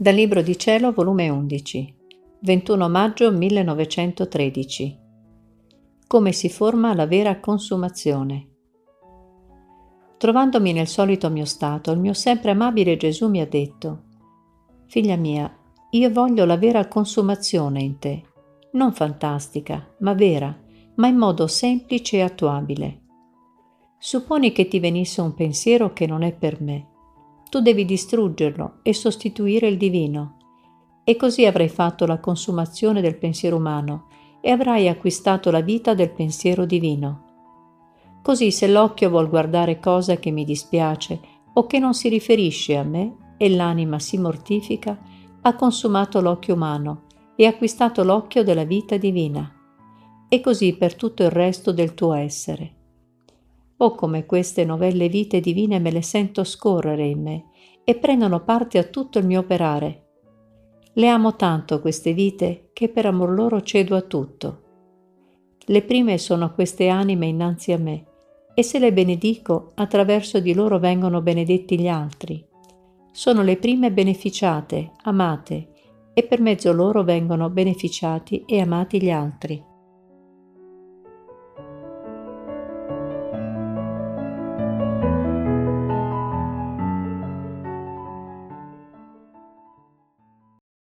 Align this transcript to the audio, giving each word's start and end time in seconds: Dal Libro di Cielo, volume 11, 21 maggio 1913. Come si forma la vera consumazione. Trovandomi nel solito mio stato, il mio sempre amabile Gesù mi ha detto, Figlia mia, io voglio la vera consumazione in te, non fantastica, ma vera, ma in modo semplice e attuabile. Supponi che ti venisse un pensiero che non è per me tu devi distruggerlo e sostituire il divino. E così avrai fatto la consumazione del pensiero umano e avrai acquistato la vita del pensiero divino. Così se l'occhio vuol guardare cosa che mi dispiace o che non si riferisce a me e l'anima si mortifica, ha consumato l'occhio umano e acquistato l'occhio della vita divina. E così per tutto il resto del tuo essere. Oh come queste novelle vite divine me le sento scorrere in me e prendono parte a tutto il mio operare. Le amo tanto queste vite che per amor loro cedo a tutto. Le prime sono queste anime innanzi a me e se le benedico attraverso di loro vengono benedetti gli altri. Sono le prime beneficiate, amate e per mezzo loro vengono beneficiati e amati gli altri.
Dal 0.00 0.14
Libro 0.14 0.40
di 0.40 0.56
Cielo, 0.56 0.92
volume 0.92 1.28
11, 1.28 1.94
21 2.40 2.88
maggio 2.88 3.30
1913. 3.30 4.98
Come 6.06 6.32
si 6.32 6.48
forma 6.48 6.94
la 6.94 7.06
vera 7.06 7.38
consumazione. 7.38 8.48
Trovandomi 10.16 10.72
nel 10.72 10.86
solito 10.86 11.28
mio 11.28 11.44
stato, 11.44 11.90
il 11.90 11.98
mio 11.98 12.14
sempre 12.14 12.52
amabile 12.52 12.96
Gesù 12.96 13.28
mi 13.28 13.42
ha 13.42 13.46
detto, 13.46 14.04
Figlia 14.86 15.16
mia, 15.16 15.54
io 15.90 16.10
voglio 16.10 16.46
la 16.46 16.56
vera 16.56 16.88
consumazione 16.88 17.82
in 17.82 17.98
te, 17.98 18.22
non 18.72 18.94
fantastica, 18.94 19.86
ma 19.98 20.14
vera, 20.14 20.58
ma 20.94 21.08
in 21.08 21.16
modo 21.16 21.46
semplice 21.46 22.16
e 22.16 22.22
attuabile. 22.22 23.02
Supponi 23.98 24.50
che 24.52 24.66
ti 24.66 24.80
venisse 24.80 25.20
un 25.20 25.34
pensiero 25.34 25.92
che 25.92 26.06
non 26.06 26.22
è 26.22 26.32
per 26.32 26.58
me 26.62 26.89
tu 27.50 27.60
devi 27.60 27.84
distruggerlo 27.84 28.78
e 28.82 28.94
sostituire 28.94 29.66
il 29.66 29.76
divino. 29.76 30.36
E 31.04 31.16
così 31.16 31.44
avrai 31.44 31.68
fatto 31.68 32.06
la 32.06 32.20
consumazione 32.20 33.00
del 33.00 33.18
pensiero 33.18 33.56
umano 33.56 34.06
e 34.40 34.50
avrai 34.50 34.88
acquistato 34.88 35.50
la 35.50 35.60
vita 35.60 35.92
del 35.92 36.12
pensiero 36.12 36.64
divino. 36.64 37.24
Così 38.22 38.52
se 38.52 38.68
l'occhio 38.68 39.10
vuol 39.10 39.28
guardare 39.28 39.80
cosa 39.80 40.16
che 40.16 40.30
mi 40.30 40.44
dispiace 40.44 41.20
o 41.52 41.66
che 41.66 41.80
non 41.80 41.92
si 41.92 42.08
riferisce 42.08 42.76
a 42.76 42.84
me 42.84 43.34
e 43.36 43.50
l'anima 43.50 43.98
si 43.98 44.16
mortifica, 44.16 44.96
ha 45.42 45.54
consumato 45.56 46.20
l'occhio 46.20 46.54
umano 46.54 47.02
e 47.34 47.46
acquistato 47.46 48.04
l'occhio 48.04 48.44
della 48.44 48.64
vita 48.64 48.96
divina. 48.96 49.52
E 50.28 50.40
così 50.40 50.76
per 50.76 50.94
tutto 50.94 51.24
il 51.24 51.30
resto 51.30 51.72
del 51.72 51.94
tuo 51.94 52.12
essere. 52.12 52.79
Oh 53.82 53.94
come 53.94 54.26
queste 54.26 54.66
novelle 54.66 55.08
vite 55.08 55.40
divine 55.40 55.78
me 55.78 55.90
le 55.90 56.02
sento 56.02 56.44
scorrere 56.44 57.06
in 57.06 57.22
me 57.22 57.44
e 57.82 57.94
prendono 57.94 58.44
parte 58.44 58.76
a 58.76 58.84
tutto 58.84 59.18
il 59.18 59.24
mio 59.24 59.40
operare. 59.40 60.08
Le 60.92 61.08
amo 61.08 61.34
tanto 61.34 61.80
queste 61.80 62.12
vite 62.12 62.68
che 62.74 62.90
per 62.90 63.06
amor 63.06 63.30
loro 63.30 63.62
cedo 63.62 63.96
a 63.96 64.02
tutto. 64.02 64.62
Le 65.64 65.82
prime 65.82 66.18
sono 66.18 66.52
queste 66.52 66.88
anime 66.88 67.26
innanzi 67.26 67.72
a 67.72 67.78
me 67.78 68.04
e 68.52 68.62
se 68.62 68.78
le 68.78 68.92
benedico 68.92 69.70
attraverso 69.76 70.40
di 70.40 70.52
loro 70.52 70.78
vengono 70.78 71.22
benedetti 71.22 71.80
gli 71.80 71.88
altri. 71.88 72.44
Sono 73.12 73.42
le 73.42 73.56
prime 73.56 73.90
beneficiate, 73.90 74.92
amate 75.04 75.68
e 76.12 76.22
per 76.24 76.40
mezzo 76.42 76.70
loro 76.74 77.02
vengono 77.02 77.48
beneficiati 77.48 78.44
e 78.46 78.60
amati 78.60 79.00
gli 79.00 79.10
altri. 79.10 79.68